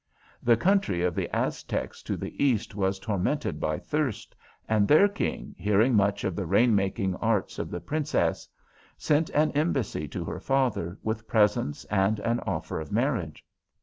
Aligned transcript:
The 0.41 0.57
country 0.57 1.03
of 1.03 1.13
the 1.13 1.29
Aztecs 1.31 2.01
to 2.01 2.17
the 2.17 2.43
east 2.43 2.73
was 2.73 2.97
tormented 2.97 3.59
by 3.59 3.77
thirst, 3.77 4.35
and 4.67 4.87
their 4.87 5.07
king, 5.07 5.53
hearing 5.59 5.93
much 5.93 6.23
of 6.23 6.35
the 6.35 6.47
rain 6.47 6.73
making 6.73 7.13
arts 7.17 7.59
of 7.59 7.69
the 7.69 7.81
Princess, 7.81 8.47
sent 8.97 9.29
an 9.29 9.51
embassy 9.51 10.07
to 10.07 10.23
her 10.23 10.39
father, 10.39 10.97
with 11.03 11.27
presents 11.27 11.85
and 11.85 12.17
an 12.21 12.39
offer 12.47 12.79
of 12.79 12.91
marriage. 12.91 13.45